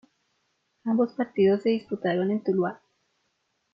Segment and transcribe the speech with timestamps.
[0.83, 2.81] Ambos partidos se disputaron en Tuluá.